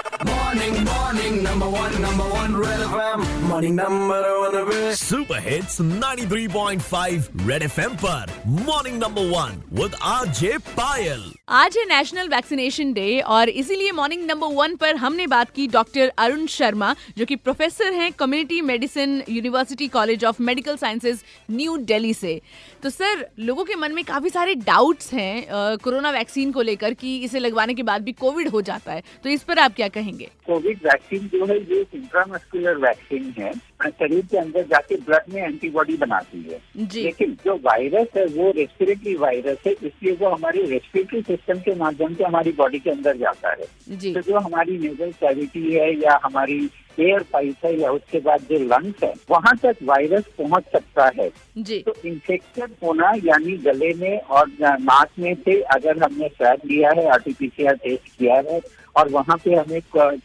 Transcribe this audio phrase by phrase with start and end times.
[0.00, 3.24] Morning, morning, number one, number one, Red FM.
[3.48, 8.32] Morning, number one, Red super hits 93.5 red FM पर.
[8.46, 14.54] Morning number one with RJ Payal आज है national vaccination day और इसीलिए morning number
[14.54, 19.88] one पर हमने बात की doctor Arun Sharma जो कि प्रोफेसर हैं community medicine university
[19.88, 22.40] college of medical sciences new Delhi से.
[22.82, 27.16] तो सर लोगों के मन में काफ़ी सारे डाउट्स हैं कोरोना वैक्सीन को लेकर कि
[27.24, 29.02] इसे लगवाने के बाद भी कोविड हो जाता है.
[29.24, 30.28] तो इस पर आप क्या कहेंगे?
[30.46, 33.52] कोविड वैक्सीन जो है ये इंट्रामस्कुलर वैक्सीन है
[33.90, 38.50] शरीर के अंदर जाके ब्लड में एंटीबॉडी बनाती है। जी। लेकिन जो वायरस है वो
[38.50, 43.16] रेस्पिरेटरी वायरस है इसलिए वो हमारे रेस्पिरेटरी सिस्टम के माध्यम से हमारी बॉडी के अंदर
[43.16, 46.60] जाता है। जी। तो जो हमारी नेजल कैविटी है या हमारी
[46.98, 51.30] एयर पाइप है या उसके बाद जो लंग्स है वहाँ तक वायरस पहुँच सकता है
[51.58, 56.90] जी तो इन्फेक्शन होना यानी गले में और नाक में से अगर हमने स्वैब लिया
[56.96, 58.60] है आरटीपीसीआर टेस्ट किया है
[58.96, 59.80] और वहाँ पे हमें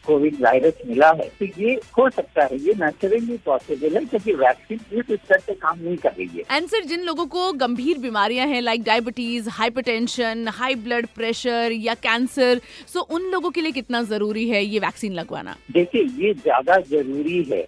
[0.06, 4.80] कोविड वायरस मिला है तो ये हो सकता है ये नेचुरली पॉसिबल है क्योंकि वैक्सीन
[4.92, 8.46] इस स्तर पे काम नहीं कर रही है एंड सर जिन लोगों को गंभीर बीमारियाँ
[8.46, 14.02] हैं like diabetes hypertension high blood pressure या कैंसर सो उन लोगों के लिए कितना
[14.04, 17.60] ज़रूरी है ये वैक्सीन लगवाना देखिए ये ज़्यादा ज़रूरी है।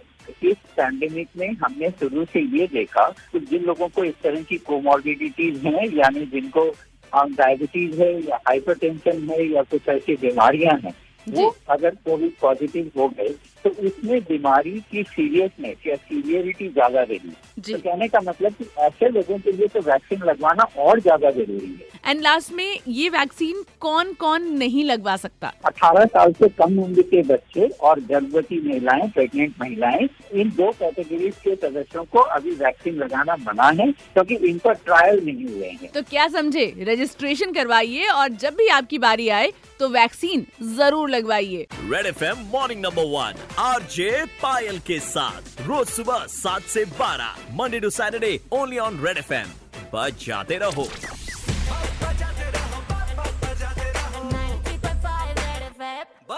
[0.43, 4.57] इस पैंडेमिक में हमने शुरू से ये देखा कि जिन लोगों को इस तरह की
[4.65, 6.65] कोमॉर्बिडिटीज हैं यानी जिनको
[7.13, 10.93] डायबिटीज़ है या हाइपरटेंशन है या कुछ ऐसी बीमारियाँ हैं
[11.27, 13.29] वो अगर कोविड पॉजिटिव हो गए
[13.63, 17.19] तो उसमें बीमारी की सीरियसनेस या सीवियरिटी ज़्यादा रही।
[17.63, 21.73] तो कहने का मतलब कि ऐसे लोगों के लिए तो वैक्सीन लगवाना और ज़्यादा ज़रूरी
[21.73, 25.51] है। एंड लास्ट में ये वैक्सीन कौन कौन नहीं लगवा सकता?
[25.67, 31.35] 18 साल से कम उम्र के बच्चे और गर्भवती महिलाएँ प्रेग्नेंट महिलाएँ इन दो कैटेगरीज
[31.43, 35.91] के सदस्यों को अभी वैक्सीन लगाना मना है क्योंकि इन पर ट्रायल नहीं हुए हैं।
[35.91, 36.65] तो क्या समझे?
[36.89, 42.43] रजिस्ट्रेशन करवाइए और जब भी आपकी बारी आए तो वैक्सीन ज़रूर लगवाइए। Red F M
[42.53, 48.39] morning number one RJ Payal के साथ रोज सुबह सात से बारह Monday to Saturday
[48.53, 49.57] only on red FM
[49.93, 50.87] बजाते रहो।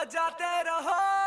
[0.02, 1.21] बजाते रहो।